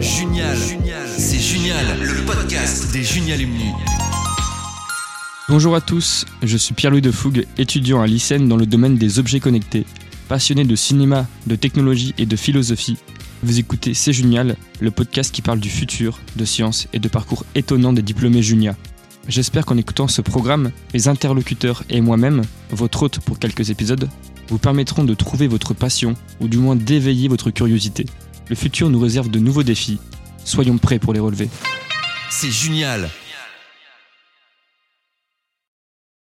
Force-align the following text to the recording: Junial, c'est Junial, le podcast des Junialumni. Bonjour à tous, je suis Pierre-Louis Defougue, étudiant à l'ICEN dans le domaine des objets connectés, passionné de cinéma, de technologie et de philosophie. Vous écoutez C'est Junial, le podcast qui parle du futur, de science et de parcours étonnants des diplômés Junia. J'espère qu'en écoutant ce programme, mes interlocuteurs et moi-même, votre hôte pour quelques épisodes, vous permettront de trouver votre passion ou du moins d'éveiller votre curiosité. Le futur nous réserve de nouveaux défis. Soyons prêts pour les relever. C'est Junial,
Junial, 0.00 0.56
c'est 1.16 1.40
Junial, 1.40 1.84
le 2.00 2.24
podcast 2.24 2.92
des 2.92 3.02
Junialumni. 3.02 3.72
Bonjour 5.48 5.74
à 5.74 5.80
tous, 5.80 6.24
je 6.42 6.56
suis 6.56 6.72
Pierre-Louis 6.72 7.00
Defougue, 7.00 7.46
étudiant 7.56 8.00
à 8.00 8.06
l'ICEN 8.06 8.46
dans 8.46 8.56
le 8.56 8.66
domaine 8.66 8.96
des 8.96 9.18
objets 9.18 9.40
connectés, 9.40 9.86
passionné 10.28 10.64
de 10.64 10.76
cinéma, 10.76 11.26
de 11.48 11.56
technologie 11.56 12.14
et 12.16 12.26
de 12.26 12.36
philosophie. 12.36 12.96
Vous 13.42 13.58
écoutez 13.58 13.92
C'est 13.92 14.12
Junial, 14.12 14.56
le 14.78 14.90
podcast 14.92 15.34
qui 15.34 15.42
parle 15.42 15.58
du 15.58 15.70
futur, 15.70 16.20
de 16.36 16.44
science 16.44 16.86
et 16.92 17.00
de 17.00 17.08
parcours 17.08 17.44
étonnants 17.56 17.92
des 17.92 18.02
diplômés 18.02 18.42
Junia. 18.42 18.76
J'espère 19.26 19.66
qu'en 19.66 19.78
écoutant 19.78 20.06
ce 20.06 20.22
programme, 20.22 20.70
mes 20.94 21.08
interlocuteurs 21.08 21.82
et 21.90 22.00
moi-même, 22.00 22.42
votre 22.70 23.02
hôte 23.02 23.18
pour 23.18 23.40
quelques 23.40 23.70
épisodes, 23.70 24.08
vous 24.48 24.58
permettront 24.58 25.04
de 25.04 25.14
trouver 25.14 25.48
votre 25.48 25.74
passion 25.74 26.14
ou 26.40 26.46
du 26.46 26.58
moins 26.58 26.76
d'éveiller 26.76 27.28
votre 27.28 27.50
curiosité. 27.50 28.06
Le 28.48 28.56
futur 28.56 28.88
nous 28.90 29.00
réserve 29.00 29.28
de 29.28 29.38
nouveaux 29.38 29.62
défis. 29.62 29.98
Soyons 30.44 30.78
prêts 30.78 30.98
pour 30.98 31.12
les 31.12 31.20
relever. 31.20 31.48
C'est 32.30 32.50
Junial, 32.50 33.08